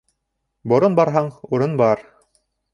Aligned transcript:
Борон 0.73 0.97
барһаң, 1.01 1.31
урын 1.59 1.79
бар. 1.85 2.05